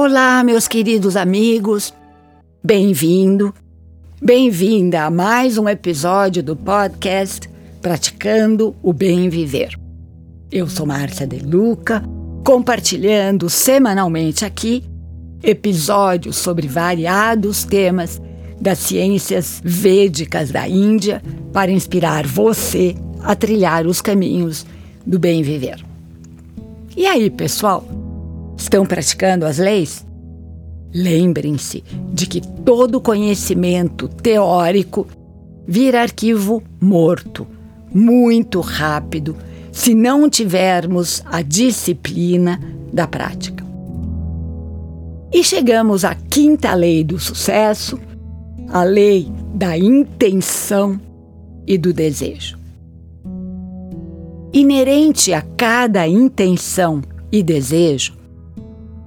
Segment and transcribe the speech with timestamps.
[0.00, 1.92] Olá, meus queridos amigos.
[2.62, 3.52] Bem-vindo,
[4.22, 7.50] bem-vinda a mais um episódio do podcast
[7.82, 9.76] Praticando o Bem Viver.
[10.52, 12.00] Eu sou Márcia De Luca,
[12.46, 14.84] compartilhando semanalmente aqui
[15.42, 18.22] episódios sobre variados temas
[18.60, 21.20] das ciências védicas da Índia
[21.52, 24.64] para inspirar você a trilhar os caminhos
[25.04, 25.84] do bem viver.
[26.96, 27.97] E aí, pessoal?
[28.58, 30.04] Estão praticando as leis?
[30.92, 35.06] Lembrem-se de que todo conhecimento teórico
[35.66, 37.46] vira arquivo morto,
[37.94, 39.36] muito rápido,
[39.70, 42.60] se não tivermos a disciplina
[42.92, 43.64] da prática.
[45.32, 47.98] E chegamos à quinta lei do sucesso,
[48.70, 51.00] a lei da intenção
[51.66, 52.58] e do desejo.
[54.52, 58.17] Inerente a cada intenção e desejo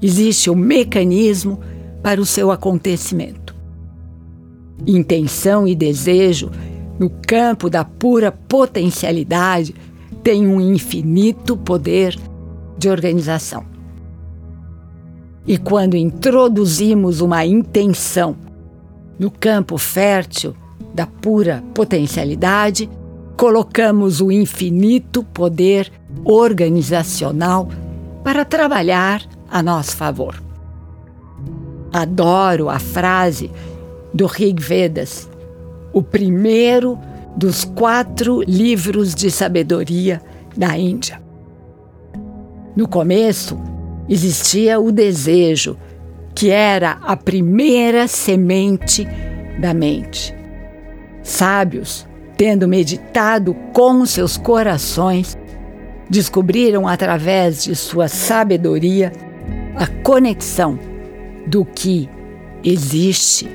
[0.00, 1.60] Existe um mecanismo
[2.02, 3.54] para o seu acontecimento.
[4.86, 6.50] Intenção e desejo,
[6.98, 9.74] no campo da pura potencialidade,
[10.22, 12.16] têm um infinito poder
[12.78, 13.64] de organização.
[15.46, 18.36] E quando introduzimos uma intenção
[19.18, 20.54] no campo fértil
[20.92, 22.90] da pura potencialidade,
[23.36, 25.90] colocamos o infinito poder
[26.24, 27.68] organizacional
[28.24, 30.42] para trabalhar a nosso favor.
[31.92, 33.50] Adoro a frase
[34.12, 35.28] do Rig Vedas,
[35.92, 36.98] o primeiro
[37.36, 40.20] dos quatro livros de sabedoria
[40.56, 41.20] da Índia.
[42.74, 43.58] No começo,
[44.08, 45.76] existia o desejo,
[46.34, 49.06] que era a primeira semente
[49.58, 50.34] da mente.
[51.22, 55.36] Sábios, tendo meditado com seus corações,
[56.08, 59.12] descobriram através de sua sabedoria
[59.76, 60.78] a conexão
[61.46, 62.08] do que
[62.64, 63.48] existe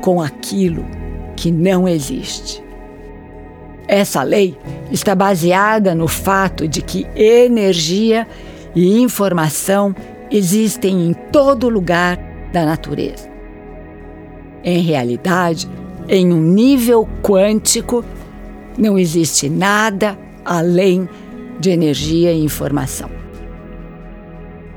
[0.00, 0.84] com aquilo
[1.36, 2.62] que não existe.
[3.86, 4.56] Essa lei
[4.90, 8.26] está baseada no fato de que energia
[8.74, 9.94] e informação
[10.30, 12.18] existem em todo lugar
[12.52, 13.30] da natureza.
[14.64, 15.68] Em realidade,
[16.08, 18.04] em um nível quântico,
[18.78, 21.08] não existe nada além
[21.60, 23.21] de energia e informação.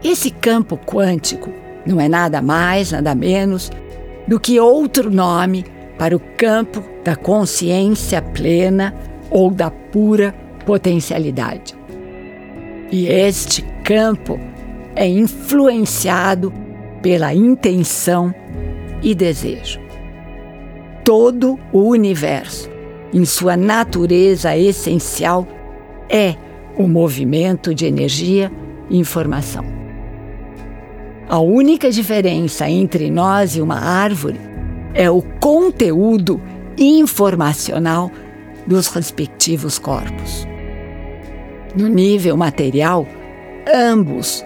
[0.04, 1.52] Esse campo quântico
[1.86, 3.72] não é nada mais, nada menos
[4.28, 5.66] do que outro nome
[5.98, 8.94] para o campo da consciência plena
[9.30, 10.34] ou da pura
[10.66, 11.76] potencialidade.
[12.92, 14.40] E este campo
[14.96, 16.52] é influenciado
[17.02, 18.34] pela intenção
[19.02, 19.80] e desejo.
[21.04, 22.70] Todo o universo,
[23.14, 25.48] em sua natureza essencial,
[26.10, 26.36] é
[26.78, 28.52] o movimento de energia
[28.90, 29.75] e informação.
[31.28, 34.40] A única diferença entre nós e uma árvore
[34.94, 36.40] é o conteúdo
[36.78, 38.12] informacional
[38.68, 40.48] dos respectivos corpos.
[41.76, 43.08] No nível material,
[43.74, 44.46] ambos,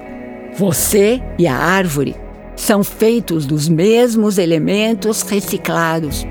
[0.58, 2.16] você e a árvore,
[2.56, 6.26] são feitos dos mesmos elementos reciclados: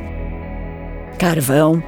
[1.19, 1.83] carvão,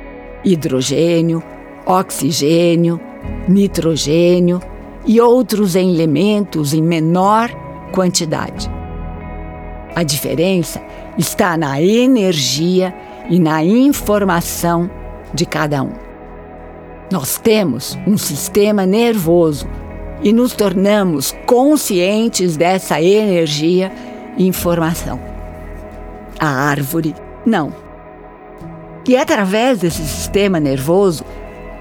[0.44, 1.42] hidrogênio,
[1.86, 3.00] oxigênio,
[3.48, 4.60] nitrogênio
[5.06, 7.50] e outros elementos em menor
[7.90, 8.70] quantidade.
[9.94, 10.80] A diferença
[11.18, 12.94] está na energia
[13.28, 14.90] e na informação
[15.34, 15.92] de cada um.
[17.10, 19.68] Nós temos um sistema nervoso
[20.22, 23.90] e nos tornamos conscientes dessa energia
[24.36, 25.20] e informação.
[26.38, 27.14] A árvore,
[27.44, 27.72] não.
[29.08, 31.24] E através desse sistema nervoso,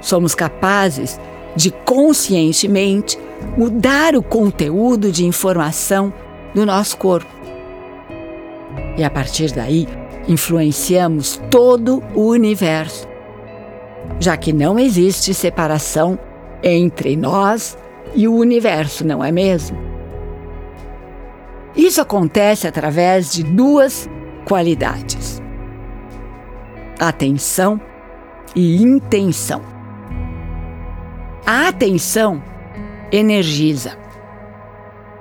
[0.01, 1.19] somos capazes
[1.55, 3.19] de conscientemente
[3.57, 6.13] mudar o conteúdo de informação
[6.53, 7.29] do nosso corpo.
[8.97, 9.87] E a partir daí,
[10.27, 13.07] influenciamos todo o universo,
[14.19, 16.19] já que não existe separação
[16.61, 17.77] entre nós
[18.13, 19.77] e o universo, não é mesmo?
[21.75, 24.09] Isso acontece através de duas
[24.45, 25.41] qualidades:
[26.99, 27.79] atenção
[28.55, 29.61] e intenção.
[31.45, 32.43] A atenção
[33.11, 33.97] energiza.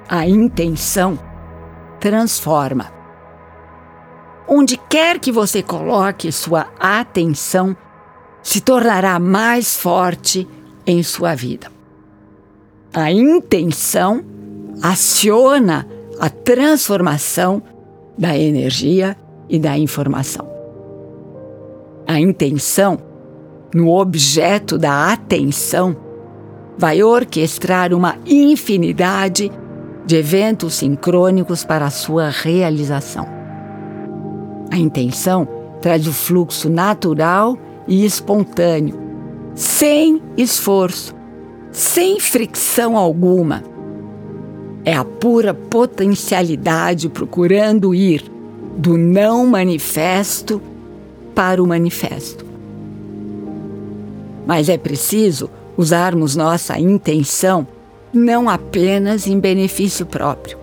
[0.08, 1.18] A intenção
[2.00, 2.92] transforma.
[4.46, 7.76] Onde quer que você coloque sua atenção,
[8.42, 10.48] se tornará mais forte
[10.86, 11.70] em sua vida.
[12.94, 14.24] A intenção
[14.82, 15.86] aciona
[16.18, 17.62] a transformação
[18.16, 19.16] da energia
[19.48, 20.48] e da informação.
[22.06, 22.98] A intenção,
[23.74, 26.07] no objeto da atenção,
[26.78, 29.50] vai orquestrar uma infinidade
[30.06, 33.26] de eventos sincrônicos para a sua realização.
[34.70, 35.46] A intenção
[35.82, 38.96] traz o fluxo natural e espontâneo,
[39.54, 41.14] sem esforço,
[41.72, 43.62] sem fricção alguma.
[44.84, 48.24] É a pura potencialidade procurando ir
[48.76, 50.62] do não manifesto
[51.34, 52.46] para o manifesto.
[54.46, 57.64] Mas é preciso usarmos nossa intenção
[58.12, 60.58] não apenas em benefício próprio,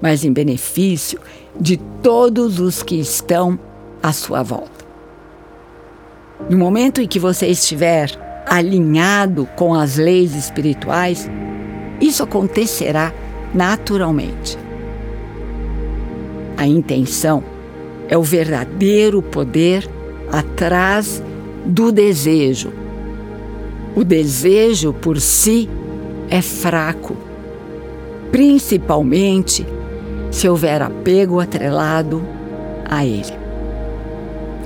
[0.00, 1.20] mas em benefício
[1.60, 3.58] de todos os que estão
[4.02, 4.86] à sua volta.
[6.48, 8.10] No momento em que você estiver
[8.46, 11.28] alinhado com as leis espirituais,
[12.00, 13.12] isso acontecerá
[13.52, 14.56] naturalmente.
[16.56, 17.44] A intenção
[18.08, 19.88] é o verdadeiro poder
[20.32, 21.22] atrás
[21.66, 22.85] do desejo.
[23.96, 25.70] O desejo por si
[26.28, 27.16] é fraco,
[28.30, 29.66] principalmente
[30.30, 32.22] se houver apego atrelado
[32.84, 33.32] a ele.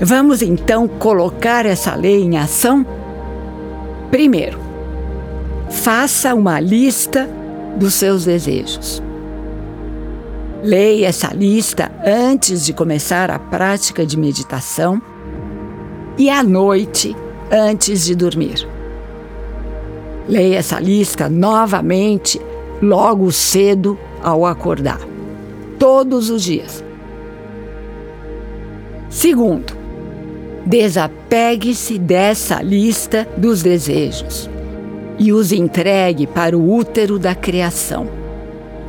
[0.00, 2.84] Vamos então colocar essa lei em ação?
[4.10, 4.58] Primeiro,
[5.70, 7.30] faça uma lista
[7.76, 9.00] dos seus desejos.
[10.60, 15.00] Leia essa lista antes de começar a prática de meditação
[16.18, 17.14] e à noite
[17.52, 18.79] antes de dormir.
[20.28, 22.40] Leia essa lista novamente
[22.80, 25.00] logo cedo ao acordar,
[25.78, 26.84] todos os dias.
[29.08, 29.76] Segundo,
[30.64, 34.48] desapegue-se dessa lista dos desejos
[35.18, 38.06] e os entregue para o útero da criação,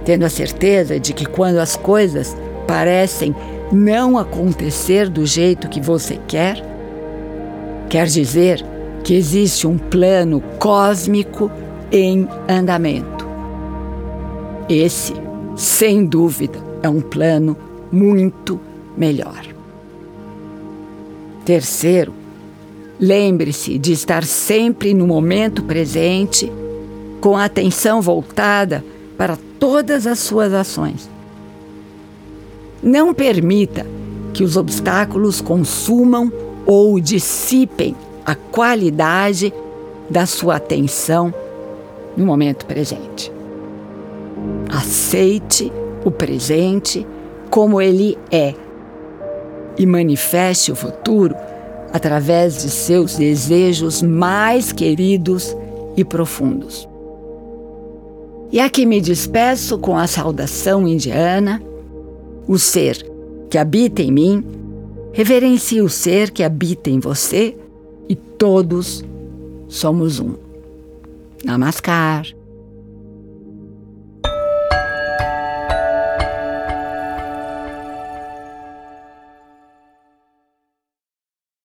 [0.06, 2.38] tendo a certeza de que quando as coisas
[2.68, 3.36] parecem
[3.72, 6.64] não acontecer do jeito que você quer,
[7.90, 8.64] quer dizer
[9.04, 11.52] que existe um plano cósmico
[11.92, 13.28] em andamento.
[14.70, 15.14] Esse,
[15.56, 17.58] sem dúvida, é um plano
[17.92, 18.60] muito
[18.96, 19.44] melhor.
[21.44, 22.14] Terceiro,
[23.00, 26.52] lembre-se de estar sempre no momento presente,
[27.20, 28.84] com a atenção voltada
[29.18, 31.10] para todas as suas ações.
[32.82, 33.86] Não permita
[34.34, 36.32] que os obstáculos consumam
[36.66, 37.96] ou dissipem
[38.26, 39.54] a qualidade
[40.10, 41.34] da sua atenção
[42.16, 43.32] no momento presente.
[44.70, 45.72] Aceite
[46.04, 47.06] o presente
[47.50, 48.54] como ele é
[49.78, 51.36] e manifeste o futuro
[51.94, 55.56] através de seus desejos mais queridos
[55.96, 56.88] e profundos.
[58.52, 61.62] E aqui me despeço com a saudação indiana:
[62.48, 63.06] o ser
[63.50, 64.44] que habita em mim,
[65.14, 67.56] reverencie o ser que habita em você
[68.12, 69.06] e todos
[69.70, 70.36] somos um.
[71.46, 72.28] Namaskar.